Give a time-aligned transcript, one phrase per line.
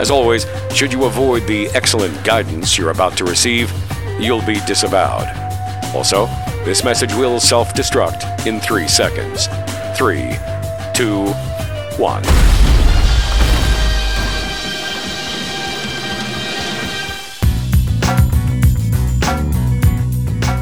[0.00, 3.70] As always, should you avoid the excellent guidance you're about to receive,
[4.18, 5.28] you'll be disavowed.
[5.94, 6.24] Also,
[6.64, 9.46] this message will self destruct in three seconds.
[9.98, 10.38] Three,
[10.94, 11.26] two,
[11.98, 12.22] one.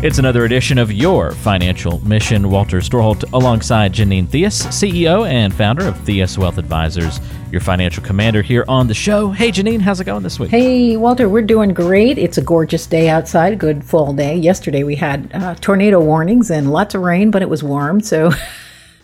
[0.00, 2.50] It's another edition of Your Financial Mission.
[2.50, 7.18] Walter Storholt alongside Janine Theus, CEO and founder of Theus Wealth Advisors,
[7.50, 9.32] your financial commander here on the show.
[9.32, 10.50] Hey, Janine, how's it going this week?
[10.50, 12.16] Hey, Walter, we're doing great.
[12.16, 14.36] It's a gorgeous day outside, a good fall day.
[14.36, 18.30] Yesterday we had uh, tornado warnings and lots of rain, but it was warm, so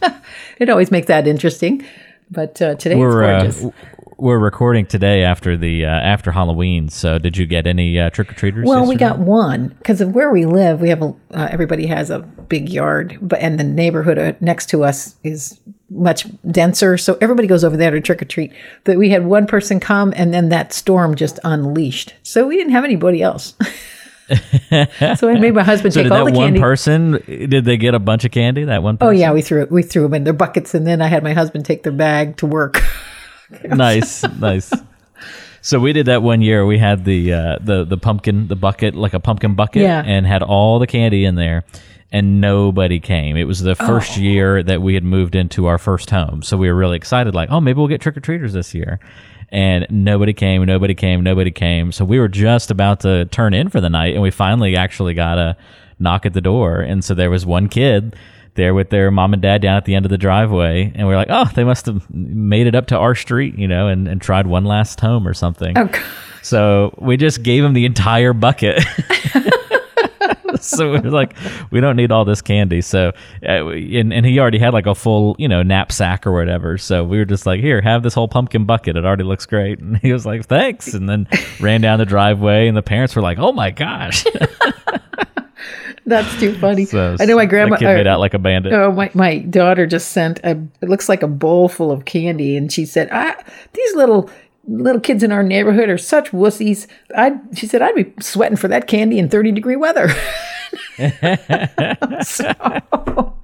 [0.58, 1.84] it always makes that interesting.
[2.30, 3.64] But uh, today we're, it's gorgeous.
[3.64, 6.88] Uh, we're recording today after the uh, after Halloween.
[6.88, 8.66] So, did you get any uh, trick or treaters?
[8.66, 10.80] Well, we got one because of where we live.
[10.80, 14.66] We have a uh, everybody has a big yard, but and the neighborhood uh, next
[14.70, 18.52] to us is much denser, so everybody goes over there to trick or treat.
[18.84, 22.72] But we had one person come, and then that storm just unleashed, so we didn't
[22.72, 23.54] have anybody else.
[24.30, 26.60] so I made my husband So take did all that the one candy.
[26.60, 27.22] person?
[27.26, 28.64] Did they get a bunch of candy?
[28.64, 28.96] That one.
[28.96, 29.08] Person?
[29.08, 29.70] Oh yeah, we threw it.
[29.70, 32.36] We threw them in their buckets, and then I had my husband take their bag
[32.38, 32.82] to work.
[33.64, 34.72] nice, nice.
[35.60, 36.66] So we did that one year.
[36.66, 40.02] We had the uh, the the pumpkin, the bucket, like a pumpkin bucket, Yeah.
[40.04, 41.64] and had all the candy in there,
[42.12, 43.36] and nobody came.
[43.36, 44.20] It was the first Oh.
[44.20, 47.34] year that we had moved into our first home, so we were really excited.
[47.34, 49.00] Like, oh, maybe we'll get trick or treaters this year.
[49.50, 51.92] And nobody came, nobody came, nobody came.
[51.92, 55.14] So we were just about to turn in for the night, and we finally actually
[55.14, 55.56] got a
[56.00, 56.80] knock at the door.
[56.80, 58.16] And so there was one kid
[58.54, 60.92] there with their mom and dad down at the end of the driveway.
[60.94, 63.68] And we are like, oh, they must have made it up to our street, you
[63.68, 65.76] know, and, and tried one last home or something.
[65.76, 65.90] Oh,
[66.42, 68.82] So we just gave him the entire bucket.
[70.60, 71.34] so we are like,
[71.70, 72.80] we don't need all this candy.
[72.80, 73.12] So,
[73.42, 76.78] uh, and, and he already had like a full, you know, knapsack or whatever.
[76.78, 78.96] So we were just like, here, have this whole pumpkin bucket.
[78.96, 79.78] It already looks great.
[79.80, 80.94] And he was like, thanks.
[80.94, 81.26] And then
[81.60, 82.68] ran down the driveway.
[82.68, 84.24] And the parents were like, oh my gosh.
[86.06, 86.84] That's too funny.
[86.84, 87.76] so I know my grandma.
[87.76, 88.72] Kid uh, made out like a bandit.
[88.72, 90.50] Oh, my, my daughter just sent a,
[90.82, 92.56] it looks like a bowl full of candy.
[92.56, 93.34] And she said, ah,
[93.72, 94.28] these little,
[94.68, 96.86] little kids in our neighborhood are such wussies.
[97.16, 100.08] I, she said, I'd be sweating for that candy in 30 degree weather.
[102.22, 103.34] so,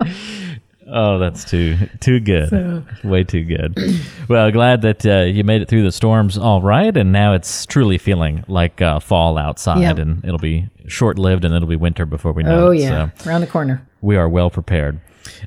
[0.93, 2.85] Oh, that's too too good.
[3.05, 3.79] Way too good.
[4.29, 7.65] Well, glad that uh, you made it through the storms all right, and now it's
[7.65, 9.99] truly feeling like uh, fall outside, Yep.
[9.99, 12.81] and it'll be short lived, and it'll be winter before we know oh, it.
[12.81, 13.11] yeah.
[13.17, 13.87] So Around the corner.
[14.01, 15.01] we are well prepared.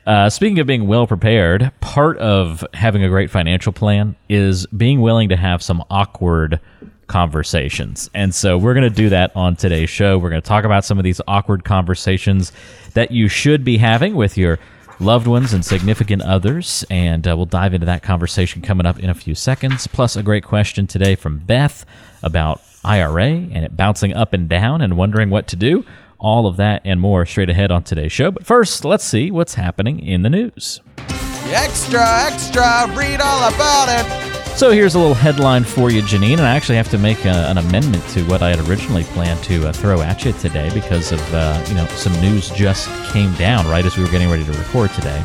[0.05, 5.01] Uh, speaking of being well prepared, part of having a great financial plan is being
[5.01, 6.59] willing to have some awkward
[7.07, 8.09] conversations.
[8.13, 10.17] And so we're going to do that on today's show.
[10.17, 12.51] We're going to talk about some of these awkward conversations
[12.93, 14.59] that you should be having with your
[14.99, 16.85] loved ones and significant others.
[16.89, 19.87] And uh, we'll dive into that conversation coming up in a few seconds.
[19.87, 21.85] Plus, a great question today from Beth
[22.21, 25.85] about IRA and it bouncing up and down and wondering what to do.
[26.19, 28.31] All of that and more straight ahead on today's show.
[28.31, 30.81] But first, let's see what's happening in the news.
[31.47, 34.33] Extra, extra, read all about it.
[34.57, 37.49] So here's a little headline for you, Janine, and I actually have to make a,
[37.49, 41.11] an amendment to what I had originally planned to uh, throw at you today because
[41.11, 44.45] of uh, you know some news just came down right as we were getting ready
[44.45, 45.21] to record today.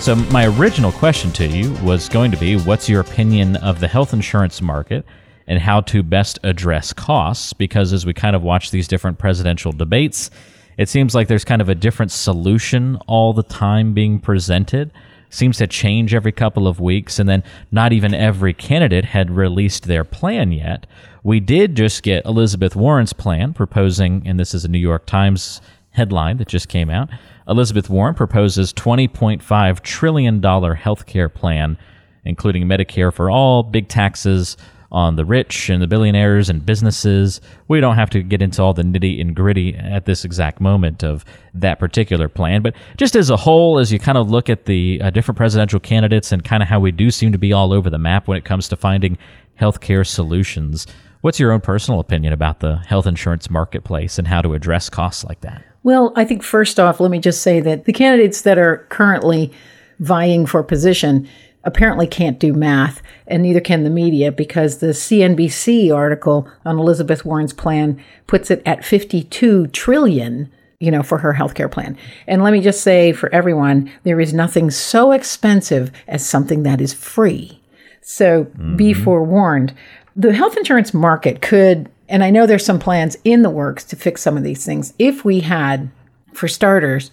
[0.00, 3.88] So my original question to you was going to be, what's your opinion of the
[3.88, 5.06] health insurance market
[5.46, 7.52] and how to best address costs?
[7.52, 10.30] Because as we kind of watch these different presidential debates,
[10.78, 14.90] it seems like there's kind of a different solution all the time being presented
[15.34, 19.84] seems to change every couple of weeks, and then not even every candidate had released
[19.84, 20.86] their plan yet.
[21.22, 25.60] We did just get Elizabeth Warren's plan proposing, and this is a New York Times
[25.90, 27.08] headline that just came out.
[27.48, 31.76] Elizabeth Warren proposes $20.5 trillion healthcare plan,
[32.24, 34.56] including Medicare for all, big taxes
[34.94, 37.40] on the rich and the billionaires and businesses.
[37.66, 41.02] We don't have to get into all the nitty and gritty at this exact moment
[41.02, 42.62] of that particular plan.
[42.62, 45.80] But just as a whole, as you kind of look at the uh, different presidential
[45.80, 48.38] candidates and kind of how we do seem to be all over the map when
[48.38, 49.18] it comes to finding
[49.60, 50.86] healthcare solutions,
[51.22, 55.24] what's your own personal opinion about the health insurance marketplace and how to address costs
[55.24, 55.64] like that?
[55.82, 59.52] Well, I think first off, let me just say that the candidates that are currently
[59.98, 61.28] vying for position,
[61.64, 67.24] apparently can't do math, and neither can the media because the CNBC article on Elizabeth
[67.24, 70.50] Warren's plan puts it at 52 trillion
[70.80, 71.96] you know, for her healthcare plan.
[72.26, 76.80] And let me just say for everyone, there is nothing so expensive as something that
[76.80, 77.60] is free.
[78.02, 78.76] So mm-hmm.
[78.76, 79.72] be forewarned.
[80.14, 83.96] The health insurance market could, and I know there's some plans in the works to
[83.96, 85.90] fix some of these things, if we had,
[86.34, 87.10] for starters,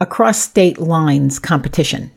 [0.00, 2.12] across state lines competition.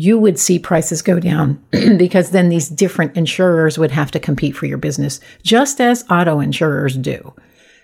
[0.00, 1.60] You would see prices go down
[1.96, 6.38] because then these different insurers would have to compete for your business, just as auto
[6.38, 7.34] insurers do.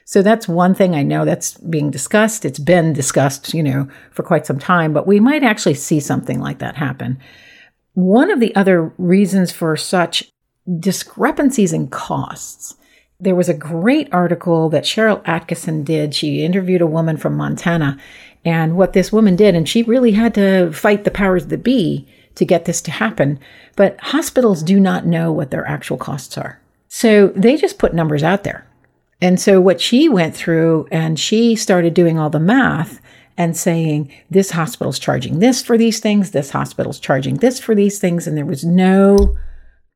[0.05, 2.45] So that's one thing I know that's being discussed.
[2.45, 6.39] It's been discussed, you know, for quite some time, but we might actually see something
[6.39, 7.19] like that happen.
[7.95, 10.31] One of the other reasons for such
[10.79, 12.77] discrepancies in costs,
[13.21, 16.15] there was a great article that Sharyl Attkisson did.
[16.15, 17.99] She interviewed a woman from Montana
[18.45, 22.07] and what this woman did, and she really had to fight the powers that be
[22.35, 23.39] to get this to happen.
[23.77, 26.61] But hospitals do not know what their actual costs are.
[26.89, 28.67] So they just put numbers out there.
[29.21, 33.01] And so what she went through and she started doing all the math
[33.37, 37.99] and saying this hospital's charging this for these things, this hospital's charging this for these
[37.99, 39.37] things and there was no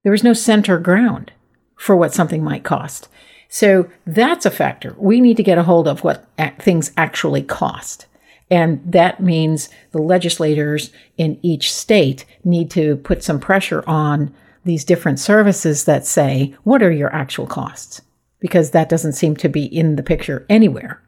[0.02, 1.32] there was no center ground
[1.78, 3.08] for what something might cost.
[3.48, 4.94] So that's a factor.
[4.98, 6.26] We need to get a hold of what
[6.58, 8.06] things actually cost.
[8.50, 14.34] And that means the legislators in each state need to put some pressure on
[14.64, 18.02] these different services that say, what are your actual costs?
[18.40, 21.02] because that doesn't seem to be in the picture anywhere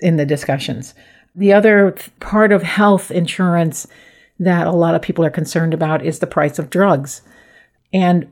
[0.00, 0.94] in the discussions.
[1.34, 3.86] The other part of health insurance
[4.38, 7.22] that a lot of people are concerned about is the price of drugs.
[7.92, 8.30] And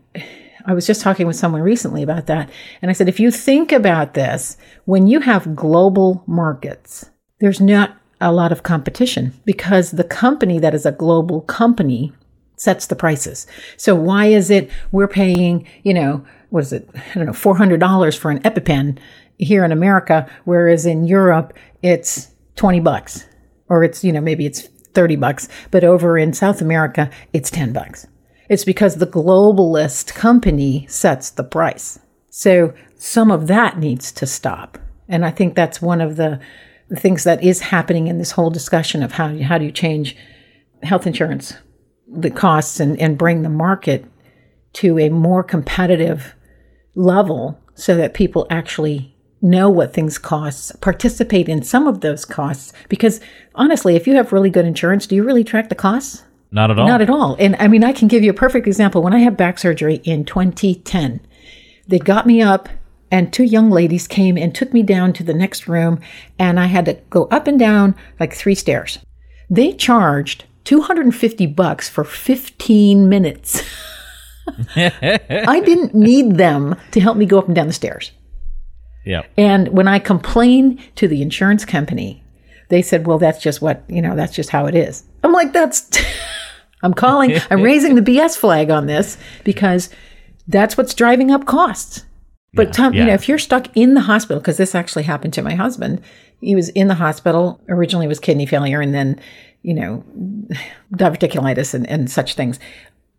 [0.66, 2.50] I was just talking with someone recently about that.
[2.82, 7.10] And I said, if you think about this, when you have global markets,
[7.40, 12.12] there's not a lot of competition because the company that is a global company
[12.56, 13.46] sets the prices.
[13.78, 16.88] So why is it we're paying, you know, what is it?
[16.94, 18.98] I don't know, $400 for an EpiPen
[19.38, 23.24] here in America, whereas in Europe it's 20 bucks
[23.68, 27.72] or it's, you know, maybe it's 30 bucks, but over in South America it's 10
[27.72, 28.06] bucks.
[28.50, 32.00] It's because the globalist company sets the price.
[32.30, 34.76] So some of that needs to stop.
[35.08, 36.40] And I think that's one of the
[36.96, 40.16] things that is happening in this whole discussion of how, how do you change
[40.82, 41.54] health insurance,
[42.08, 44.04] the costs, and, and bring the market
[44.72, 46.34] to a more competitive
[46.96, 52.72] level so that people actually know what things cost, participate in some of those costs.
[52.88, 53.20] Because
[53.54, 56.24] honestly, if you have really good insurance, do you really track the costs?
[56.52, 56.86] Not at all.
[56.86, 57.36] Not at all.
[57.38, 59.02] And I mean, I can give you a perfect example.
[59.02, 61.20] When I had back surgery in 2010,
[61.86, 62.68] they got me up
[63.10, 66.00] and two young ladies came and took me down to the next room
[66.38, 68.98] and I had to go up and down like three stairs.
[69.48, 73.62] They charged 250 bucks for 15 minutes.
[74.76, 78.12] I didn't need them to help me go up and down the stairs.
[79.04, 79.22] Yeah.
[79.36, 82.22] And when I complained to the insurance company,
[82.68, 85.52] they said, "Well, that's just what, you know, that's just how it is." I'm like,
[85.52, 85.88] "That's
[86.82, 89.90] I'm calling, I'm raising the BS flag on this because
[90.48, 92.04] that's what's driving up costs."
[92.52, 93.00] But yeah, Tom, yeah.
[93.00, 96.00] you know, if you're stuck in the hospital because this actually happened to my husband,
[96.40, 99.20] he was in the hospital, originally was kidney failure and then,
[99.62, 100.04] you know,
[100.94, 102.58] diverticulitis and, and such things.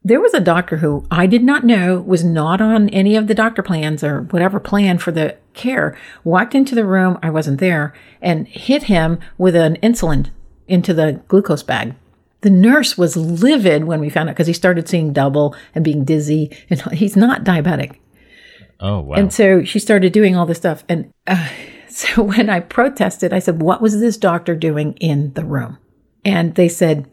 [0.03, 3.35] There was a doctor who I did not know was not on any of the
[3.35, 7.93] doctor plans or whatever plan for the care, walked into the room, I wasn't there,
[8.19, 10.31] and hit him with an insulin
[10.67, 11.93] into the glucose bag.
[12.41, 16.03] The nurse was livid when we found out because he started seeing double and being
[16.03, 17.97] dizzy, and he's not diabetic.
[18.79, 19.15] Oh, wow.
[19.15, 20.83] And so she started doing all this stuff.
[20.89, 21.49] And uh,
[21.89, 25.77] so when I protested, I said, What was this doctor doing in the room?
[26.23, 27.09] And they said,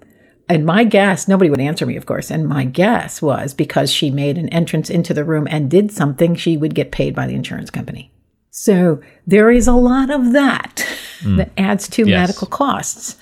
[0.48, 2.30] and my guess, nobody would answer me, of course.
[2.30, 6.34] And my guess was because she made an entrance into the room and did something,
[6.34, 8.10] she would get paid by the insurance company.
[8.50, 10.86] So there is a lot of that
[11.20, 11.36] mm.
[11.36, 12.28] that adds to yes.
[12.28, 13.16] medical costs.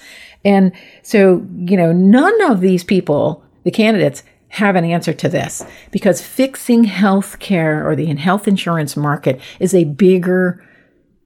[0.46, 0.72] And
[1.02, 6.22] so, you know, none of these people, the candidates, have an answer to this because
[6.22, 10.64] fixing health care or the health insurance market is a bigger,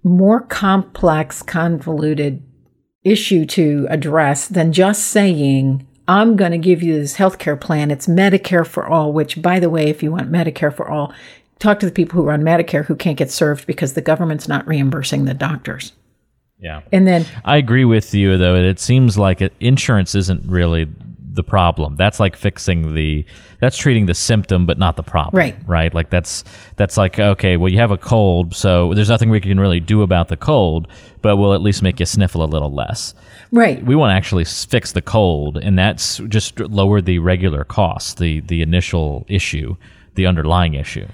[0.02, 2.42] more complex, convoluted
[3.04, 7.90] issue to address than just saying, I'm going to give you this health care plan.
[7.90, 11.12] It's Medicare for all, which, by the way, if you want Medicare for all,
[11.58, 14.48] talk to the people who are on Medicare who can't get served because the government's
[14.48, 15.92] not reimbursing the doctors.
[16.60, 16.82] Yeah.
[16.92, 18.54] And then I agree with you, though.
[18.54, 20.88] It seems like it, insurance isn't really
[21.32, 21.96] the problem.
[21.96, 23.24] That's like fixing the
[23.60, 25.38] that's treating the symptom but not the problem.
[25.38, 25.56] Right.
[25.66, 25.94] Right?
[25.94, 26.44] Like that's
[26.76, 30.02] that's like okay, well you have a cold, so there's nothing we can really do
[30.02, 30.88] about the cold,
[31.22, 33.14] but we'll at least make you sniffle a little less.
[33.52, 33.84] Right.
[33.84, 38.40] We want to actually fix the cold and that's just lower the regular cost, the
[38.40, 39.76] the initial issue,
[40.14, 41.06] the underlying issue.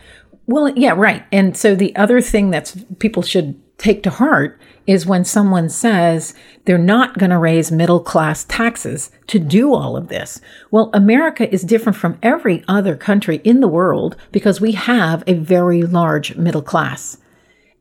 [0.49, 1.25] Well, yeah, right.
[1.33, 6.35] And so the other thing that's people should take to heart is when someone says
[6.65, 10.41] they're not going to raise middle class taxes to do all of this.
[10.71, 15.35] Well, America is different from every other country in the world because we have a
[15.35, 17.19] very large middle class.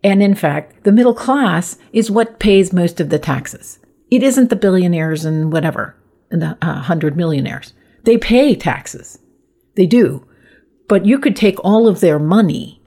[0.04, 3.80] And in fact, the middle class is what pays most of the taxes.
[4.12, 5.96] It isn't the billionaires and whatever,
[6.30, 7.74] and the uh, hundred millionaires.
[8.04, 9.20] They pay taxes.
[9.76, 10.28] They do.
[10.88, 12.82] But you could take all of their money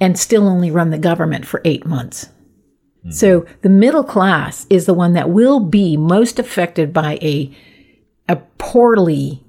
[0.00, 2.28] and still only run the government for eight months.
[3.02, 3.10] Mm-hmm.
[3.10, 7.54] So the middle class is the one that will be most affected by a,
[8.28, 9.42] a poorly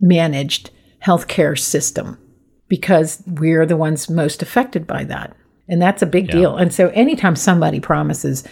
[0.00, 0.70] managed
[1.04, 2.18] healthcare system
[2.68, 5.34] because we're the ones most affected by that.
[5.68, 6.56] And that's a big deal.
[6.56, 8.44] And so anytime somebody promises,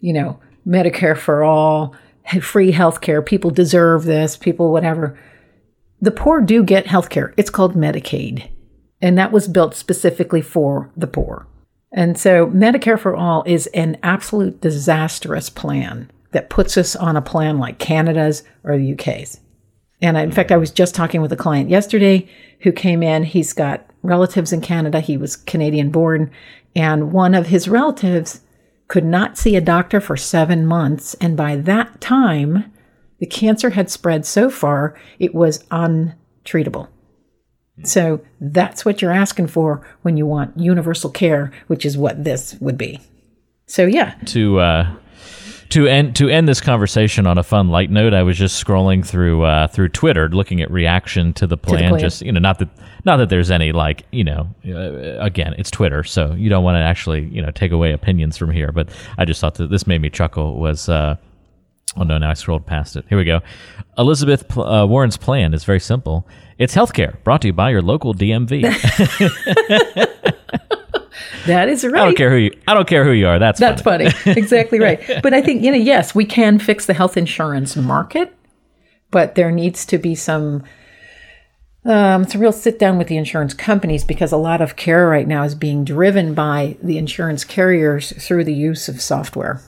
[0.00, 1.94] you know, Medicare for all,
[2.40, 5.18] free healthcare, people deserve this, people whatever,
[6.00, 7.32] the poor do get healthcare.
[7.36, 8.50] It's called Medicaid.
[9.00, 11.46] And that was built specifically for the poor.
[11.94, 17.22] And so Medicare for All is an absolute disastrous plan that puts us on a
[17.22, 19.40] plan like Canada's or the UK's.
[20.02, 22.28] And in fact, I was just talking with a client yesterday
[22.60, 23.22] who came in.
[23.22, 25.00] He's got relatives in Canada.
[25.00, 26.32] He was Canadian born.
[26.74, 28.40] And one of his relatives
[28.88, 31.14] could not see a doctor for seven months.
[31.20, 32.72] And by that time,
[33.20, 36.88] the cancer had spread so far, it was untreatable.
[37.82, 42.54] So that's what you're asking for when you want universal care, which is what this
[42.60, 43.00] would be.
[43.66, 44.94] So yeah, to uh,
[45.70, 49.04] to end to end this conversation on a fun light note, I was just scrolling
[49.04, 51.90] through uh, through Twitter, looking at reaction to the plan.
[51.90, 52.00] plan.
[52.00, 52.68] Just you know, not that
[53.04, 56.76] not that there's any like you know, uh, again, it's Twitter, so you don't want
[56.76, 58.70] to actually you know take away opinions from here.
[58.70, 58.88] But
[59.18, 60.60] I just thought that this made me chuckle.
[60.60, 61.16] Was uh,
[61.96, 63.04] oh no, now I scrolled past it.
[63.08, 63.40] Here we go.
[63.96, 66.28] Elizabeth uh, Warren's plan is very simple.
[66.58, 68.62] It's healthcare brought to you by your local DMV.
[71.46, 72.02] that is right.
[72.02, 72.56] I don't care who you.
[72.66, 73.38] I don't care who you are.
[73.38, 74.10] That's That's funny.
[74.10, 74.40] funny.
[74.40, 75.00] exactly right.
[75.22, 78.34] But I think, you know, yes, we can fix the health insurance market,
[79.10, 80.64] but there needs to be some
[81.86, 85.06] um, it's a real sit down with the insurance companies because a lot of care
[85.06, 89.60] right now is being driven by the insurance carriers through the use of software.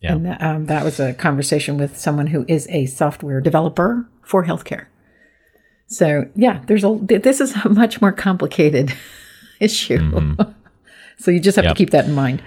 [0.00, 0.12] Yeah.
[0.14, 4.86] And um, that was a conversation with someone who is a software developer for healthcare.
[5.86, 8.94] So yeah, there's a this is a much more complicated
[9.60, 10.34] issue.
[11.18, 11.74] so you just have Yep.
[11.74, 12.42] to keep that in mind.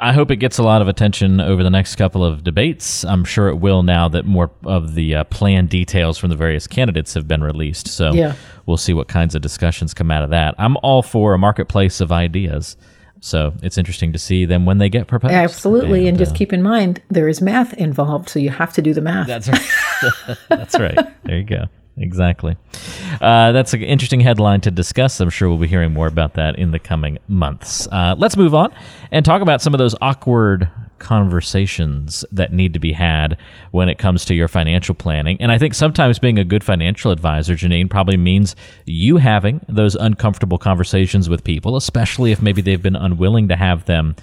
[0.00, 3.04] I hope it gets a lot of attention over the next couple of debates.
[3.04, 6.68] I'm sure it will now that more of the uh, plan details from the various
[6.68, 7.88] candidates have been released.
[7.88, 8.34] So Yeah.
[8.66, 10.54] we'll see what kinds of discussions come out of that.
[10.56, 12.76] I'm all for a marketplace of ideas.
[13.20, 15.34] So it's interesting to see them when they get proposed.
[15.34, 18.82] Absolutely, and, just uh, keep in mind there is math involved, so you have to
[18.82, 19.26] do the math.
[19.26, 20.38] That's right.
[20.48, 20.98] That's right.
[21.24, 21.64] There you go.
[21.98, 22.56] Exactly.
[23.20, 25.20] Uh, that's an interesting headline to discuss.
[25.20, 27.88] I'm sure we'll be hearing more about that in the coming months.
[27.90, 28.72] Uh, let's move on
[29.10, 33.36] and talk about some of those awkward conversations that need to be had
[33.70, 35.36] when it comes to your financial planning.
[35.40, 39.94] And I think sometimes being a good financial advisor, Janine, probably means you having those
[39.94, 44.16] uncomfortable conversations with people, especially if maybe they've been unwilling to have them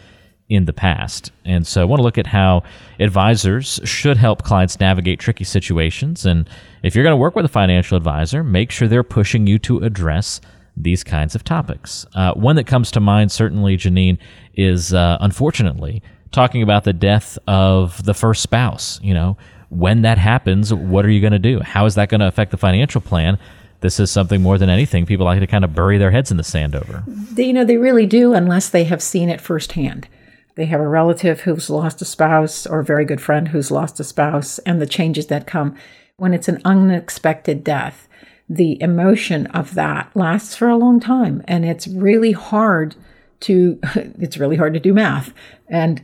[0.48, 1.32] in the past.
[1.44, 2.64] And so I want to look at how
[3.00, 6.25] advisors should help clients navigate tricky situations.
[6.25, 6.48] And
[6.84, 9.80] if you're going to work with a financial advisor, make sure they're pushing you to
[9.80, 10.42] address
[10.78, 12.06] these kinds of topics.
[12.14, 14.18] Uh, one that comes to mind, certainly, Janine,
[14.54, 19.00] is uh, unfortunately talking about the death of the first spouse.
[19.02, 19.38] You know,
[19.70, 21.62] when that happens, what are you going to do?
[21.62, 23.40] How is that going to affect the financial plan?
[23.82, 26.38] This is something more than anything people like to kind of bury their heads in
[26.38, 27.04] the sand over.
[27.08, 30.08] They, you know, they really do, unless they have seen it firsthand.
[30.55, 34.00] They have a relative who's lost a spouse or a very good friend who's lost
[34.00, 35.75] a spouse, and the changes that come
[36.17, 38.07] when it's an unexpected death.
[38.47, 42.95] The emotion of that lasts for a long time, and it's really hard
[43.41, 45.33] to it's really hard to do math
[45.67, 46.03] and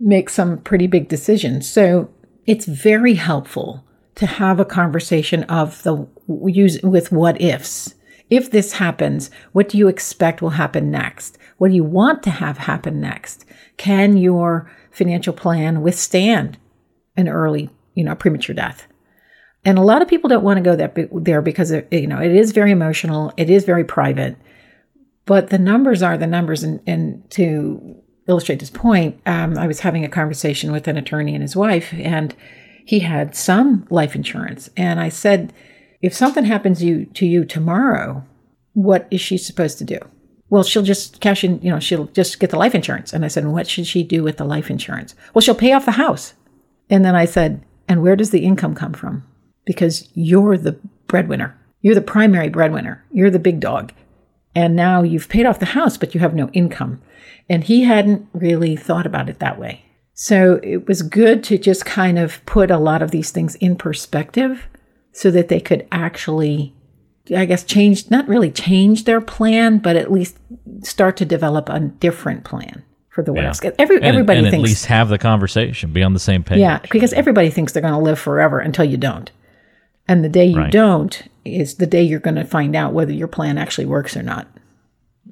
[0.00, 1.68] make some pretty big decisions.
[1.68, 2.10] So
[2.46, 3.84] it's very helpful
[4.16, 7.94] to have a conversation of the use with what ifs.
[8.30, 11.38] If this happens, what do you expect will happen next?
[11.58, 13.44] What do you want to have happen next?
[13.82, 16.56] Can your financial plan withstand
[17.16, 18.86] an early, you know, premature death?
[19.64, 22.20] And a lot of people don't want to go that there because it, you know
[22.20, 24.36] it is very emotional, it is very private,
[25.26, 26.62] but the numbers are the numbers.
[26.62, 27.96] And, and to
[28.28, 31.92] illustrate this point, um, I was having a conversation with an attorney and his wife,
[31.92, 32.36] and
[32.84, 34.70] he had some life insurance.
[34.76, 35.52] And I said,
[36.00, 38.24] if something happens you, to you tomorrow,
[38.74, 39.98] what is she supposed to do?
[40.52, 43.14] Well, she'll just cash in, you know, she'll just get the life insurance.
[43.14, 45.14] And I said, what should she do with the life insurance?
[45.32, 46.34] Well, she'll pay off the house.
[46.90, 49.26] And then I said, and where does the income come from?
[49.64, 51.58] Because you're the breadwinner.
[51.80, 53.02] You're the primary breadwinner.
[53.10, 53.94] You're the big dog.
[54.54, 57.00] And now you've paid off the house, but you have no income.
[57.48, 59.86] And he hadn't really thought about it that way.
[60.12, 63.74] So it was good to just kind of put a lot of these things in
[63.74, 64.68] perspective
[65.12, 66.74] so that they could actually,
[67.36, 70.36] I guess, change, not really change their plan, but at least
[70.82, 73.52] start to develop a different plan for the Yeah.
[73.78, 74.54] Every, And- everybody and, thinks.
[74.54, 76.58] at least have the conversation, be on the same page.
[76.58, 79.30] Yeah, because everybody thinks they're going to live forever until you don't.
[80.08, 80.72] And the day you Right.
[80.72, 84.22] don't is the day you're going to find out whether your plan actually works or
[84.22, 84.48] not.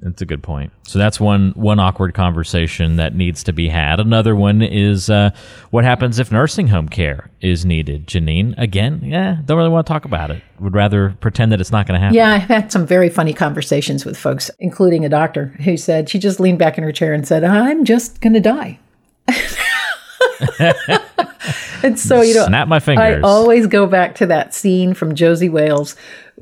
[0.01, 0.71] That's a good point.
[0.87, 3.99] So that's one one awkward conversation that needs to be had.
[3.99, 5.29] Another one is uh,
[5.69, 8.07] what happens if nursing home care is needed.
[8.07, 10.41] Janine, again, yeah, don't really want to talk about it.
[10.59, 12.15] Would rather pretend that it's not going to happen.
[12.15, 16.17] Yeah, I've had some very funny conversations with folks, including a doctor who said she
[16.17, 18.79] just leaned back in her chair and said, I'm just going to die.
[21.83, 25.49] and so, you know, Snap my I always go back to that scene from Josey
[25.49, 25.95] Wales,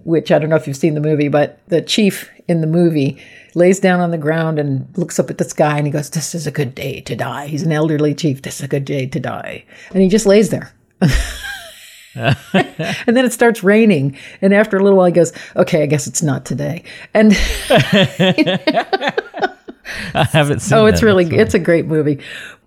[0.04, 3.22] which I don't know if you've seen the movie, but the chief in the movie
[3.56, 6.34] lays down on the ground and looks up at the sky and he goes, This
[6.36, 7.48] is a good day to die.
[7.48, 8.42] He's an elderly chief.
[8.42, 9.66] This is a good day to die.
[9.92, 10.74] And he just lays there.
[12.16, 14.18] and then it starts raining.
[14.42, 16.84] And after a little while, he goes, Okay, I guess it's not today.
[17.14, 17.34] And
[20.14, 20.78] I haven't oh, seen.
[20.78, 22.20] Oh, it's really it's a great movie.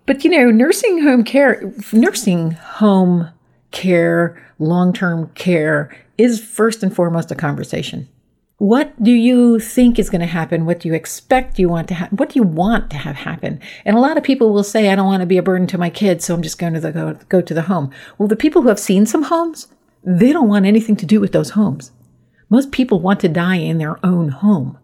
[0.05, 3.29] But you know, nursing home care, nursing home
[3.71, 8.07] care, long-term care is first and foremost a conversation.
[8.57, 10.65] What do you think is going to happen?
[10.65, 12.17] What do you expect you want to happen?
[12.17, 13.59] What do you want to have happen?
[13.83, 15.77] And a lot of people will say, I don't want to be a burden to
[15.77, 17.91] my kids, so I'm just going to the, go, go to the home.
[18.17, 19.67] Well, the people who have seen some homes,
[20.03, 21.91] they don't want anything to do with those homes.
[22.49, 24.77] Most people want to die in their own home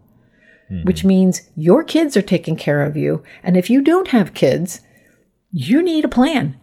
[0.70, 0.82] hmm.
[0.82, 3.22] which means your kids are taking care of you.
[3.42, 4.80] And if you don't have kids,
[5.52, 6.56] you need a plan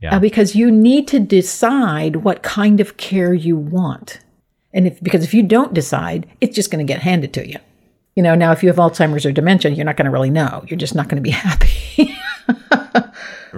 [0.00, 0.16] Yeah.
[0.16, 4.20] uh, because you need to decide what kind of care you want.
[4.74, 7.58] And if, because if you don't decide, it's just going to get handed to you.
[8.16, 10.64] You know, now if you have Alzheimer's or dementia, you're not going to really know.
[10.66, 12.14] You're just not going to be happy.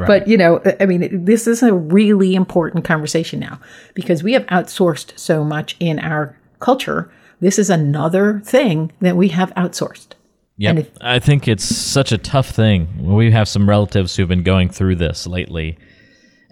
[0.06, 3.60] But, you know, I mean, this is a really important conversation now
[3.94, 7.10] because we have outsourced so much in our culture.
[7.40, 10.12] This is another thing that we have outsourced.
[10.60, 10.70] Yep.
[10.70, 12.88] And if- I think it's such a tough thing.
[12.98, 15.78] We have some relatives who've been going through this lately.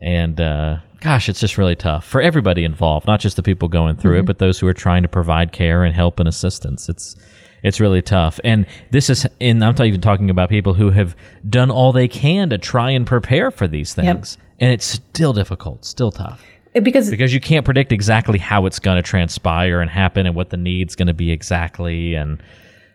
[0.01, 3.97] And uh, gosh, it's just really tough for everybody involved, not just the people going
[3.97, 4.21] through Mm-hmm.
[4.21, 6.88] it, but those who are trying to provide care and help and assistance.
[6.88, 7.16] It's
[7.62, 8.38] it's really tough.
[8.44, 11.14] And this is and I'm not even talking about people who have
[11.49, 14.38] done all they can to try and prepare for these things.
[14.61, 16.42] And it's still difficult, still tough.
[16.81, 20.51] Because Because you can't predict exactly how it's going to transpire and happen and what
[20.51, 22.40] the need's going to be exactly and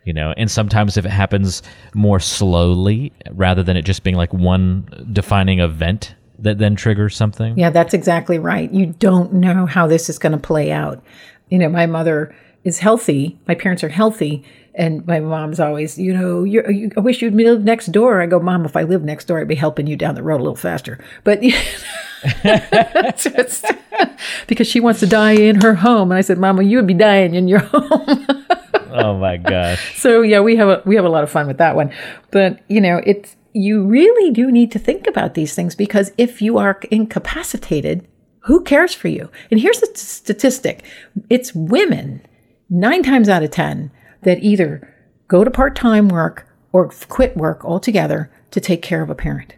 [0.05, 1.61] you know and sometimes if it happens
[1.93, 7.57] more slowly rather than it just being like one defining event that then triggers something
[7.57, 8.71] Yeah, that's exactly right.
[8.71, 11.03] You don't know how this is going to play out.
[11.49, 13.37] You know, my mother is healthy.
[13.47, 14.43] My parents are healthy.
[14.75, 18.21] And my mom's always, you know, you, I wish you'd live next door.
[18.21, 20.37] I go, Mom, if I lived next door, I'd be helping you down the road
[20.37, 20.97] a little faster.
[21.23, 21.41] But
[24.47, 26.11] because she wants to die in her home.
[26.11, 28.27] And I said, Mama, you would be dying in your home.
[28.93, 31.57] oh my gosh so yeah, we have a we have a lot of fun with
[31.59, 31.93] that one.
[32.31, 36.41] But you know, it's you really do need to think about these things because if
[36.41, 38.05] you are incapacitated,
[38.41, 39.29] who cares for you?
[39.49, 40.83] And here's the statistic:
[41.29, 42.21] it's women
[42.69, 43.91] nine times out of ten
[44.23, 44.93] that either
[45.27, 49.55] go to part time work or quit work altogether to take care of a parent.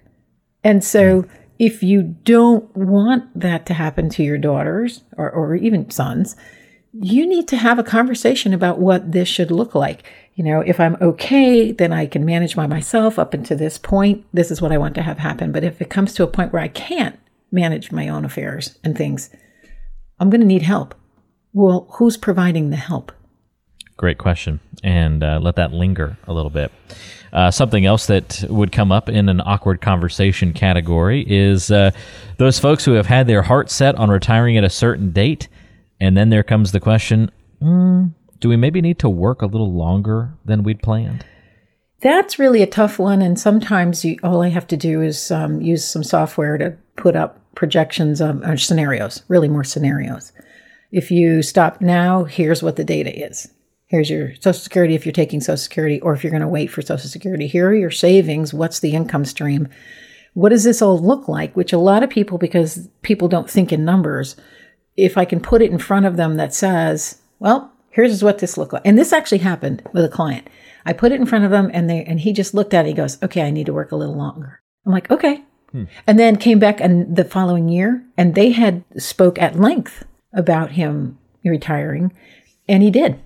[0.64, 1.32] And so, hmm.
[1.58, 6.36] if you don't want that to happen to your daughters or, or even sons,
[7.02, 10.04] you need to have a conversation about what this should look like.
[10.36, 14.26] You know, if I'm okay, then I can manage by myself up until this point.
[14.34, 15.52] This is what I want to have happen.
[15.52, 17.20] But if it comes to a point where I can't
[17.52, 19.30] manage my own affairs and things,
[20.20, 20.96] I'm going to need help.
[21.54, 23.12] Well, who's providing the help?
[23.98, 26.72] great question and uh, let that linger a little bit
[27.32, 31.92] uh, something else that would come up in an awkward conversation category is uh,
[32.38, 35.48] those folks who have had their heart set on retiring at a certain date
[36.00, 37.32] and then there comes the question
[37.62, 41.26] mm, do we maybe need to work a little longer than we'd planned
[42.02, 43.22] That's really a tough one.
[43.22, 47.16] And sometimes you, all I have to do is um, use some software to put
[47.16, 50.32] up projections of or scenarios, really more scenarios.
[50.92, 53.50] If you stop now, here's what the data is.
[53.88, 56.70] Here's your Social Security if you're taking Social Security, or if you're going to wait
[56.70, 57.48] for Social Security.
[57.48, 58.54] Here are your savings.
[58.54, 59.70] What's the income stream?
[60.36, 61.56] what does this all look like?
[61.56, 64.36] Which a lot of people, because people don't think in numbers,
[64.98, 68.58] if I can put it in front of them that says, well, here's what this
[68.58, 68.82] looked like.
[68.86, 70.48] And this actually happened with a client.
[70.86, 72.90] I put it in front of them and they and he just looked at it.
[72.90, 74.62] He goes, okay, I need to work a little longer.
[74.86, 75.44] I'm like, okay.
[75.72, 75.86] Hmm.
[76.06, 80.72] And then came back and the following year and they had spoke at length about
[80.72, 82.14] him retiring
[82.68, 83.20] and he did.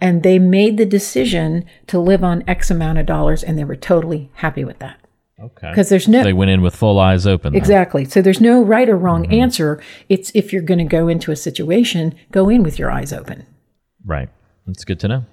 [0.00, 3.76] And they made the decision to live on X amount of dollars and they were
[3.76, 4.98] totally happy with that.
[5.42, 5.70] Okay.
[5.70, 7.52] Because there's no They went in with full eyes open.
[7.52, 7.60] then.
[7.60, 8.04] Exactly.
[8.04, 9.34] So there's no right or wrong mm-hmm.
[9.34, 9.82] answer.
[10.08, 13.46] It's if you're going to go into a situation, go in with your eyes open.
[14.04, 14.28] Right.
[14.66, 15.24] That's good to know.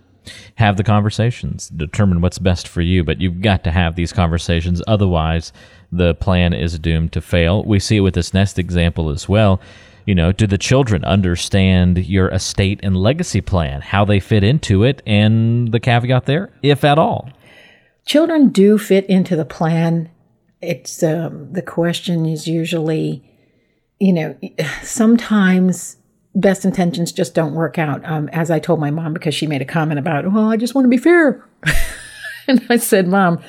[0.56, 4.82] Have the conversations, determine what's best for you, but you've got to have these conversations.
[4.88, 5.54] Otherwise,
[5.92, 7.64] the plan is doomed to fail.
[7.64, 9.60] We see it with this next example as well.
[10.06, 14.84] You know, do the children understand your estate and legacy plan, how they fit into
[14.84, 17.30] it, and the caveat there, if at all?
[18.10, 20.10] Children do fit into the plan.
[20.64, 23.24] It's um, the question is usually,
[24.00, 24.36] you know,
[24.82, 25.98] sometimes
[26.34, 28.04] best intentions just don't work out.
[28.04, 30.74] Um, as I told my mom because she made a comment about, well, I just
[30.74, 31.48] want to be fair,
[32.48, 33.44] and I said, Mom,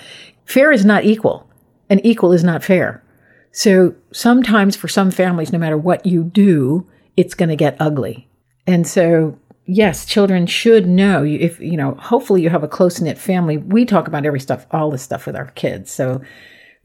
[0.44, 1.48] fair is not equal,
[1.88, 3.02] and equal is not fair.
[3.52, 8.28] So sometimes for some families, no matter what you do, it's going to get ugly.
[8.66, 9.38] And so,
[9.70, 13.56] yes, children should know if, you know, hopefully you have a close knit family.
[13.56, 15.92] We talk about every stuff, all this stuff with our kids.
[15.92, 16.20] So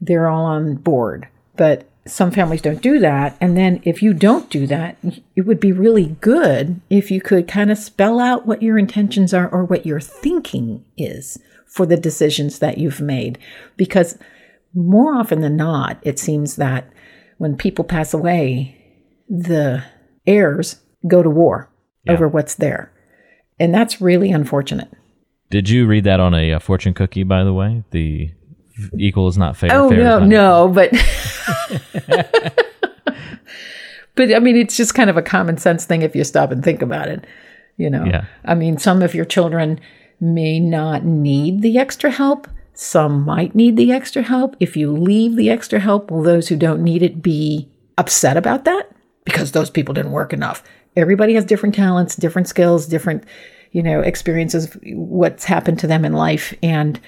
[0.00, 1.26] they're all on board.
[1.56, 3.36] But some families don't do that.
[3.40, 4.96] And then if you don't do that,
[5.34, 9.34] it would be really good if you could kind of spell out what your intentions
[9.34, 13.38] are or what your thinking is for the decisions that you've made.
[13.76, 14.16] Because
[14.74, 16.88] more often than not, it seems that
[17.38, 18.76] when people pass away,
[19.28, 19.82] the
[20.24, 20.76] heirs
[21.08, 21.68] go to war
[22.08, 22.92] over what's there.
[23.58, 24.92] And that's really unfortunate.
[25.50, 27.84] Did you read that on a, uh fortune cookie, by the way?
[27.90, 28.30] The
[28.98, 29.70] equal is not fair.
[29.72, 30.92] Oh fair no, no, but
[34.14, 36.62] but I mean, it's just kind of a common sense thing if you stop and
[36.64, 37.26] think about it.
[37.76, 38.24] You know, Yeah.
[38.44, 39.80] I mean, some of your children
[40.20, 42.48] may not need the extra help.
[42.72, 44.56] Some might need the extra help.
[44.60, 48.64] If you leave the extra help, will those who don't need it be upset about
[48.64, 48.90] that?
[49.24, 50.62] Because those people didn't work enough.
[50.96, 53.24] Everybody has different talents, different skills, different,
[53.72, 56.54] you know, experiences, what's happened to them in life.
[56.62, 57.00] And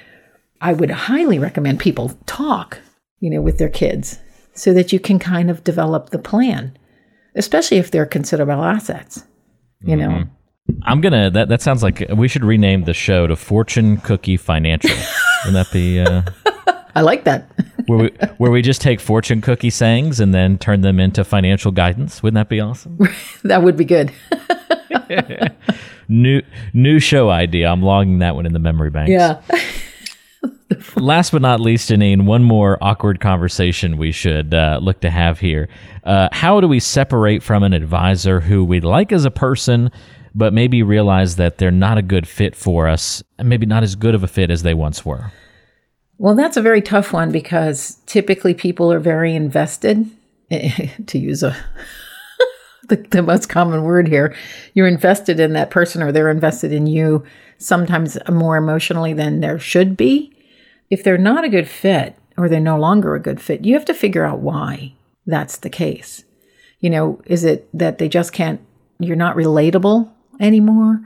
[0.60, 2.78] I would highly recommend people talk,
[3.20, 4.18] you know, with their kids
[4.52, 6.76] so that you can kind of develop the plan,
[7.34, 9.24] especially if they're considerable assets,
[9.80, 10.24] you know.
[10.82, 11.30] I'm gonna.
[11.30, 14.90] That that sounds like we should rename the show to Fortune Cookie Financial.
[15.46, 16.22] Wouldn't that be uh,
[16.94, 17.48] I like that.
[17.88, 21.72] Where we where we just take fortune cookie sayings and then turn them into financial
[21.72, 22.22] guidance?
[22.22, 22.98] Wouldn't that be awesome?
[23.44, 24.12] that would be good.
[26.08, 26.42] new
[26.74, 27.70] new show idea.
[27.70, 29.10] I'm logging that one in the memory banks.
[29.10, 29.40] Yeah.
[30.96, 35.40] Last but not least, Janine, one more awkward conversation we should uh, look to have
[35.40, 35.68] here.
[36.04, 39.90] Uh, how do we separate from an advisor who we like as a person,
[40.34, 43.96] but maybe realize that they're not a good fit for us, and maybe not as
[43.96, 45.32] good of a fit as they once were?
[46.18, 50.10] Well, that's a very tough one because typically people are very invested,
[50.50, 51.56] to use a
[52.88, 54.34] the, the most common word here.
[54.74, 57.24] You're invested in that person or they're invested in you
[57.58, 60.32] sometimes more emotionally than there should be.
[60.90, 63.84] If they're not a good fit or they're no longer a good fit, you have
[63.84, 64.94] to figure out why
[65.26, 66.24] that's the case.
[66.80, 68.60] You know, is it that they just can't,
[68.98, 71.00] you're not relatable anymore?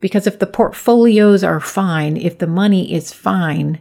[0.00, 3.80] Because if the portfolios are fine, if the money is fine,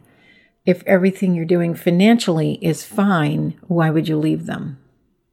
[0.65, 4.77] if everything you're doing financially is fine, why would you leave them?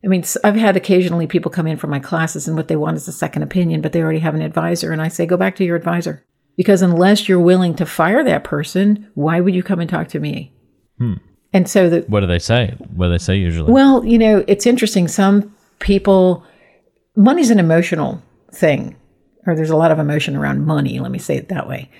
[0.04, 2.96] I mean, I've had occasionally people come in for my classes and what they want
[2.96, 4.92] is a second opinion, but they already have an advisor.
[4.92, 6.24] And I say, go back to your advisor.
[6.56, 10.20] Because unless you're willing to fire that person, why would you come and talk to
[10.20, 10.52] me?
[10.98, 11.14] Hmm.
[11.52, 12.74] And so the, What do they say?
[12.94, 13.72] What do they say usually?
[13.72, 15.08] well, you know, it's interesting.
[15.08, 16.44] Some people,
[17.16, 18.96] money's an emotional thing,
[19.46, 21.00] or there's a lot of emotion around money.
[21.00, 21.90] Let me say it that way.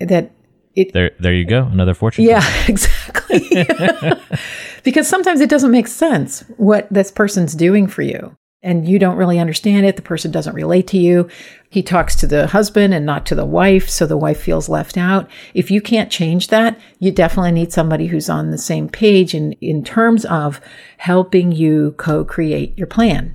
[0.00, 0.30] That
[0.74, 1.64] it, there, there you go.
[1.64, 2.24] Another fortune.
[2.24, 3.40] yeah, exactly.
[4.84, 8.36] because sometimes it doesn't make sense what this person's doing for you.
[8.62, 9.96] And you don't really understand it.
[9.96, 11.28] The person doesn't relate to you.
[11.70, 13.88] He talks to the husband and not to the wife.
[13.88, 15.30] So the wife feels left out.
[15.54, 19.52] If you can't change that, you definitely need somebody who's on the same page in,
[19.62, 20.60] in terms of
[20.98, 23.34] helping you co create your plan.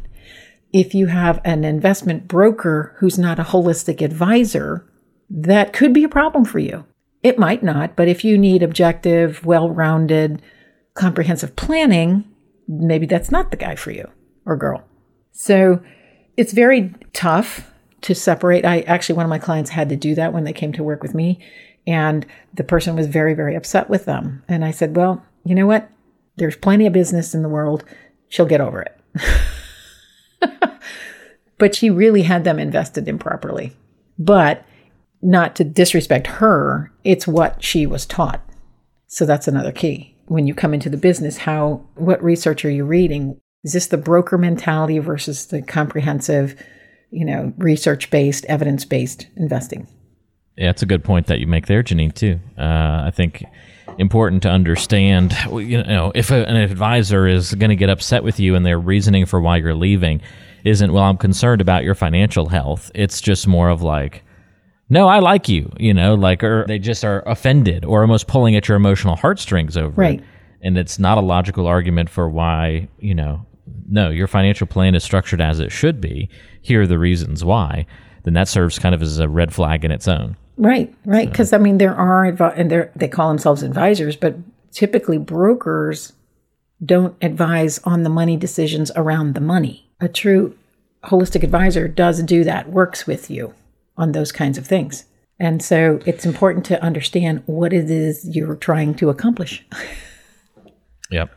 [0.72, 4.86] If you have an investment broker who's not a holistic advisor,
[5.30, 6.86] that could be a problem for you.
[7.26, 10.44] It might not, but if you need objective, well rounded,
[10.94, 12.24] comprehensive planning,
[12.68, 14.08] maybe that's not the guy for you
[14.46, 14.84] or girl.
[15.32, 15.82] So
[16.38, 18.64] it's very tough to separate.
[18.64, 21.02] I actually, one of my clients had to do that when they came to work
[21.02, 21.40] with me,
[21.88, 24.44] and the person was very, very upset with them.
[24.48, 25.90] And I said, Well, you know what?
[26.36, 27.84] There's plenty of business in the world.
[28.30, 30.52] She'll get over it.
[31.58, 33.76] but she really had them invested improperly.
[34.20, 34.64] But
[35.26, 38.48] not to disrespect her, it's what she was taught.
[39.08, 40.16] So that's another key.
[40.28, 43.40] When you come into the business, how what research are you reading?
[43.64, 46.56] Is this the broker mentality versus the comprehensive,
[47.10, 49.88] you know, research-based, evidence-based investing?
[50.58, 52.14] Yeah, it's a good point that you make there, Janine.
[52.14, 52.40] Too.
[52.58, 53.44] Uh, I think
[53.98, 55.36] important to understand.
[55.52, 58.80] You know, if a, an advisor is going to get upset with you and their
[58.80, 60.22] reasoning for why you're leaving
[60.64, 62.92] isn't, well, I'm concerned about your financial health.
[62.94, 64.24] It's just more of like,
[64.90, 65.72] no, I like you.
[65.80, 69.78] You know, like, or they just are offended or almost pulling at your emotional heartstrings
[69.78, 70.20] over Right.
[70.20, 70.26] it.
[70.62, 73.46] And it's not a logical argument for why, you know,
[73.90, 76.30] no, your financial plan is structured as it should be.
[76.62, 77.86] Here are the reasons why.
[78.24, 80.36] Then that serves kind of as a red flag in its own.
[80.58, 81.30] Right, right.
[81.30, 84.36] Because I mean, there are advi- and they're- they call themselves advisors, but
[84.72, 86.14] typically brokers
[86.84, 89.90] don't advise on the money decisions around the money.
[90.00, 90.56] A true
[91.06, 93.54] holistic advisor does do that, works with you
[93.98, 95.06] on those kinds of things.
[95.40, 99.66] And so it's important to understand what it is you're trying to accomplish.
[101.12, 101.32] Yep.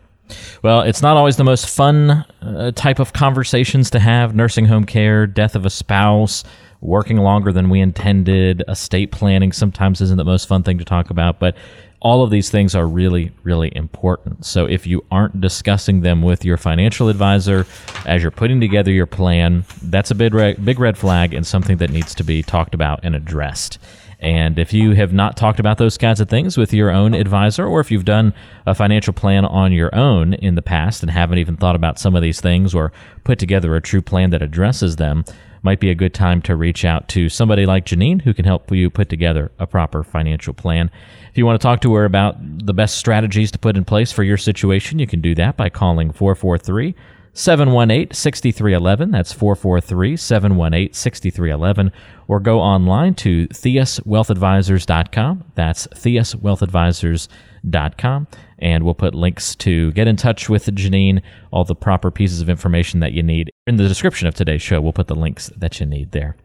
[0.62, 4.84] Well, it's not always the most fun uh, type of conversations to have nursing home
[4.84, 6.42] care, death of a spouse,
[6.80, 11.10] working longer than we intended, estate planning sometimes isn't the most fun thing to talk
[11.10, 11.56] about, but
[12.00, 14.44] all of these things are really, really important.
[14.44, 17.66] So if you aren't discussing them with your financial advisor
[18.06, 21.78] as you're putting together your plan, that's a big red, big red flag and something
[21.78, 23.78] that needs to be talked about and addressed.
[24.20, 27.66] And if you have not talked about those kinds of things with your own advisor,
[27.66, 28.34] or if you've done
[28.66, 32.16] a financial plan on your own in the past and haven't even thought about some
[32.16, 35.24] of these things or put together a true plan that addresses them,
[35.62, 38.70] might be a good time to reach out to somebody like Janine who can help
[38.70, 40.90] you put together a proper financial plan.
[41.30, 44.12] If you want to talk to her about the best strategies to put in place
[44.12, 46.94] for your situation, you can do that by calling 443
[47.32, 49.12] 718 6311.
[49.12, 51.92] That's 443 718 6311.
[52.26, 55.44] Or go online to theuswealthadvisors.com.
[55.54, 58.26] That's theuswealthadvisors.com.
[58.60, 62.48] And we'll put links to get in touch with Janine, all the proper pieces of
[62.48, 63.50] information that you need.
[63.66, 66.36] In the description of today's show, we'll put the links that you need there.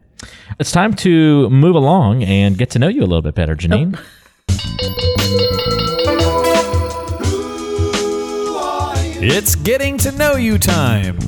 [0.58, 3.98] It's time to move along and get to know you a little bit better, Janine.
[9.26, 11.18] It's getting to know you time.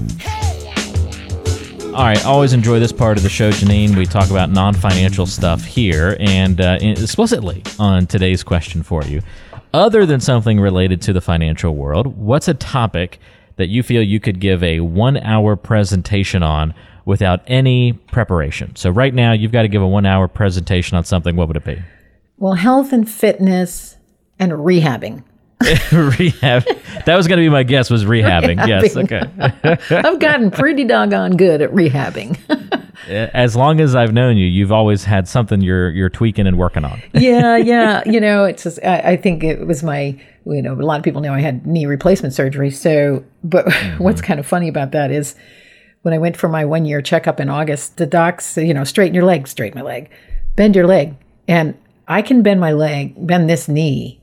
[1.97, 3.97] All right, always enjoy this part of the show, Janine.
[3.97, 9.23] We talk about non financial stuff here, and uh, explicitly on today's question for you.
[9.77, 13.21] Other than something related to the financial world, what's a topic
[13.57, 16.73] that you feel you could give a one hour presentation on
[17.05, 18.75] without any preparation?
[18.75, 21.37] So, right now, you've got to give a one hour presentation on something.
[21.37, 21.83] What would it be?
[22.39, 23.99] Well, health and fitness
[24.39, 25.25] and rehabbing.
[25.93, 26.65] Rehab.
[27.07, 27.89] That was going to be my guess.
[27.89, 28.67] Was rehabbing?
[28.67, 28.97] Yes.
[28.97, 29.23] Okay.
[29.97, 32.39] I've gotten pretty doggone good at rehabbing.
[33.09, 36.85] As long as I've known you, you've always had something you're you're tweaking and working
[36.85, 37.01] on.
[37.15, 38.03] yeah, yeah.
[38.05, 41.05] You know, it's just, I, I think it was my, you know, a lot of
[41.05, 42.71] people know I had knee replacement surgery.
[42.71, 44.03] So, but mm-hmm.
[44.03, 45.37] what's kind of funny about that is
[46.03, 49.15] when I went for my one year checkup in August, the docs, you know, straighten
[49.15, 50.11] your leg, straighten my leg,
[50.57, 51.15] bend your leg.
[51.49, 54.21] And I can bend my leg, bend this knee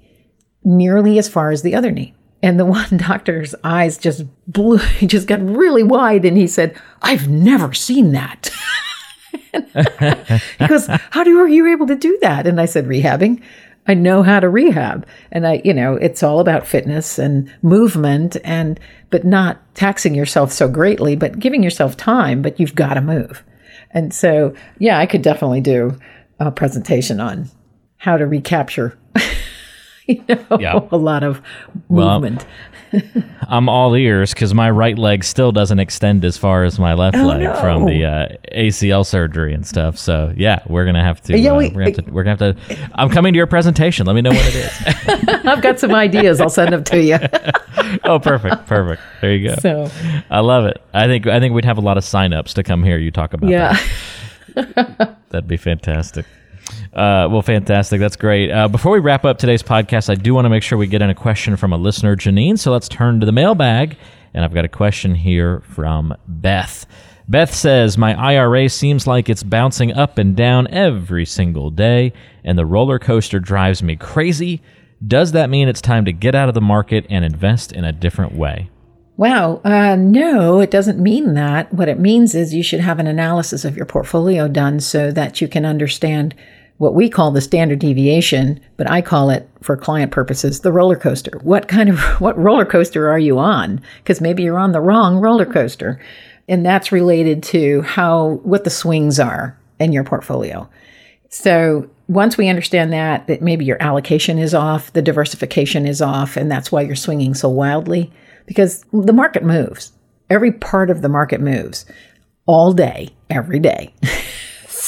[0.63, 2.13] nearly as far as the other knee.
[2.41, 6.25] And the one doctor's eyes just blew, he just got really wide.
[6.25, 8.49] And he said, I've never seen that.
[10.59, 12.47] he goes, How do, you are you able to do that?
[12.47, 13.41] And I said, Rehabbing.
[13.85, 15.05] I know how to rehab.
[15.31, 20.53] And I, you know, it's all about fitness and movement and, but not taxing yourself
[20.53, 23.43] so greatly, but giving yourself time, but you've got to move.
[23.91, 25.97] And so, yeah, I could definitely do
[26.39, 27.49] a presentation on
[27.97, 28.97] how to recapture,
[30.07, 30.79] you know, Yeah.
[30.91, 31.41] a lot of
[31.87, 32.45] Well, movement.
[33.47, 37.17] I'm all ears because my right leg still doesn't extend as far as my left
[37.17, 37.55] leg no.
[37.55, 39.97] from the uh, ACL surgery and stuff.
[39.97, 41.37] So yeah, we're gonna have to.
[41.37, 42.89] Yeah, uh, we- we're, gonna have to we're gonna have to.
[42.93, 44.05] I'm coming to your presentation.
[44.05, 45.27] Let me know what it is.
[45.45, 46.39] I've got some ideas.
[46.39, 47.17] I'll send them to you.
[48.03, 49.01] oh, perfect, perfect.
[49.21, 49.55] There you go.
[49.55, 49.89] So,
[50.29, 50.81] I love it.
[50.93, 52.97] I think I think we'd have a lot of signups to come here.
[52.97, 53.79] You talk about yeah.
[54.53, 55.17] that.
[55.29, 56.25] That'd be fantastic.
[56.93, 57.99] Uh, well, fantastic.
[57.99, 58.51] That's great.
[58.51, 61.01] Uh, before we wrap up today's podcast, I do want to make sure we get
[61.01, 62.57] in a question from a listener, Janine.
[62.57, 63.97] So let's turn to the mailbag.
[64.33, 66.85] And I've got a question here from Beth.
[67.27, 72.57] Beth says, My IRA seems like it's bouncing up and down every single day, and
[72.57, 74.61] the roller coaster drives me crazy.
[75.05, 77.91] Does that mean it's time to get out of the market and invest in a
[77.91, 78.69] different way?
[79.15, 79.61] Wow.
[79.63, 81.71] Uh, no, it doesn't mean that.
[81.73, 85.39] What it means is you should have an analysis of your portfolio done so that
[85.39, 86.33] you can understand
[86.77, 90.95] what we call the standard deviation, but I call it for client purposes the roller
[90.95, 91.39] coaster.
[91.43, 93.81] What kind of what roller coaster are you on?
[93.97, 96.01] Because maybe you're on the wrong roller coaster.
[96.49, 100.69] And that's related to how what the swings are in your portfolio.
[101.29, 106.35] So once we understand that that maybe your allocation is off, the diversification is off,
[106.35, 108.11] and that's why you're swinging so wildly
[108.45, 109.93] because the market moves.
[110.29, 111.85] Every part of the market moves
[112.45, 113.93] all day, every day.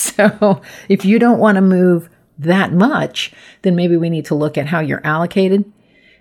[0.16, 4.58] so if you don't want to move that much, then maybe we need to look
[4.58, 5.72] at how you're allocated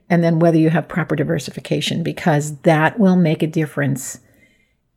[0.09, 4.20] and then whether you have proper diversification because that will make a difference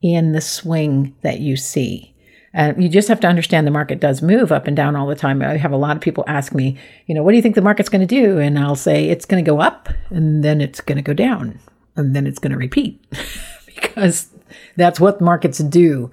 [0.01, 2.13] in the swing that you see.
[2.53, 5.15] And you just have to understand the market does move up and down all the
[5.15, 5.41] time.
[5.41, 7.61] I have a lot of people ask me, you know, what do you think the
[7.61, 8.39] market's going to do?
[8.39, 11.59] And I'll say it's going to go up and then it's going to go down
[11.95, 13.03] and then it's going to repeat
[13.65, 14.29] because
[14.75, 16.09] that's what markets do.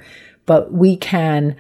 [0.47, 1.57] But we can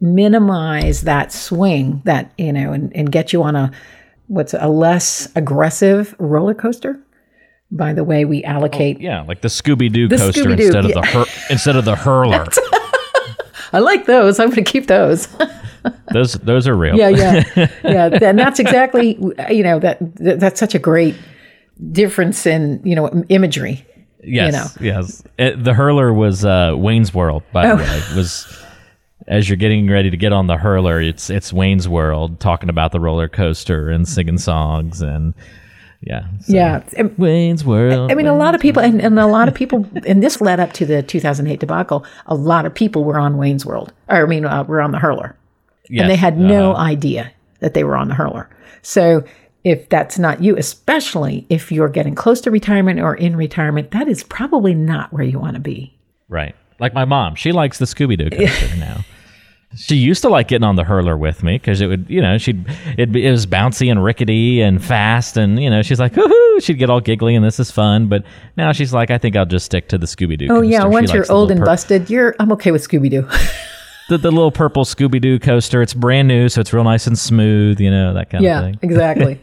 [0.00, 3.70] minimize that swing that, you know, and, and get you on a,
[4.28, 7.00] what's a less aggressive roller coaster
[7.70, 8.98] by the way we allocate.
[8.98, 11.00] Oh, yeah, like the Scooby Doo The coaster Scooby-Doo, instead of yeah.
[11.00, 12.46] the hur- instead of the hurler.
[13.72, 14.38] I like those.
[14.38, 15.28] I'm going to keep those.
[16.12, 16.96] those those are real.
[16.96, 17.44] yeah, yeah,
[17.84, 18.06] yeah.
[18.22, 19.18] And that's exactly,
[19.50, 21.16] you know, that, that that's such a great
[21.92, 23.84] difference in, you know, imagery.
[24.22, 24.84] Yes, know.
[24.84, 25.22] yes.
[25.38, 27.76] It, the hurler was uh, Wayne's World, by Oh.
[27.76, 27.98] the way.
[28.10, 28.46] It was
[29.28, 32.92] as you're getting ready to get on the hurler, it's it's Wayne's World, talking about
[32.92, 35.34] the roller coaster and singing songs and
[36.00, 36.82] yeah, so- Yeah.
[36.96, 38.12] And- Wayne's World.
[38.12, 40.60] I mean, a lot of people, and, and a lot of people, and this led
[40.60, 42.04] up to the 2008 debacle.
[42.26, 44.98] A lot of people were on Wayne's World, or I mean, uh, were on the
[44.98, 45.36] hurler,
[45.90, 46.82] and they had no uh-huh.
[46.82, 48.48] idea that they were on the hurler.
[48.82, 49.24] So,
[49.64, 54.06] if that's not you, especially if you're getting close to retirement or in retirement, that
[54.06, 55.92] is probably not where you want to be.
[56.28, 56.54] Right.
[56.78, 59.04] Like my mom, she likes the Scooby Doo coaster now.
[59.74, 62.38] She used to like getting on the hurler with me because it would, you know,
[62.38, 62.64] she'd
[62.96, 66.62] it, it was bouncy and rickety and fast, and you know, she's like, woohoo!
[66.62, 68.06] She'd get all giggly and this is fun.
[68.06, 68.24] But
[68.56, 70.48] now she's like, I think I'll just stick to the Scooby Doo.
[70.50, 73.22] Oh yeah, once you're old and busted, you're I'm okay with Scooby Doo.
[74.08, 75.82] the, the little purple Scooby Doo coaster.
[75.82, 77.80] It's brand new, so it's real nice and smooth.
[77.80, 78.78] You know that kind yeah, of thing.
[78.82, 79.40] Yeah, exactly.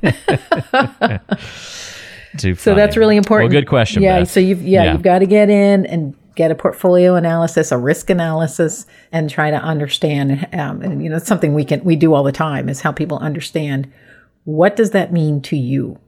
[2.38, 3.52] Too So that's really important.
[3.52, 4.02] Well, good question.
[4.02, 4.22] Yeah.
[4.22, 4.32] Beth.
[4.32, 4.94] So you've yeah, Yeah.
[4.94, 9.52] you've got to get in and get a portfolio analysis, a risk analysis, and try
[9.52, 10.48] to understand.
[10.54, 12.96] Um, and you know, it's something we can we do all the time is help
[12.96, 13.92] people understand
[14.46, 16.00] what does that mean to you.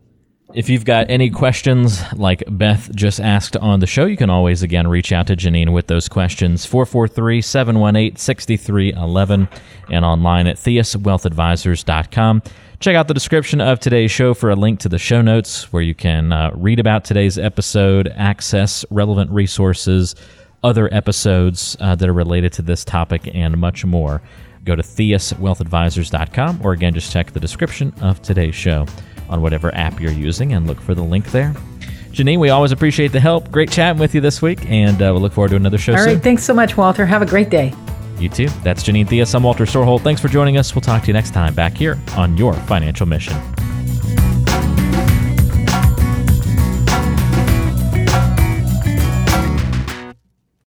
[0.55, 4.63] If you've got any questions like Beth just asked on the show, you can always
[4.63, 9.49] again reach out to Janine with those questions 443 718 6311
[9.89, 12.41] and online at theuswealthadvisors.com.
[12.79, 15.83] Check out the description of today's show for a link to the show notes where
[15.83, 20.15] you can uh, read about today's episode, access relevant resources,
[20.63, 24.21] other episodes uh, that are related to this topic, and much more.
[24.63, 28.85] Go to theuswealthadvisors.com or again, just check the description of today's show
[29.29, 31.53] on whatever app you're using and look for the link there.
[32.11, 33.51] Janine, we always appreciate the help.
[33.51, 35.99] Great chatting with you this week, and uh, we'll look forward to another show All
[35.99, 36.13] soon.
[36.13, 36.23] right.
[36.23, 37.05] Thanks so much, Walter.
[37.05, 37.73] Have a great day.
[38.19, 38.47] You too.
[38.63, 39.35] That's Janine Theus.
[39.35, 40.01] I'm Walter Storholt.
[40.01, 40.73] Thanks for joining us.
[40.73, 43.35] We'll talk to you next time back here on Your Financial Mission.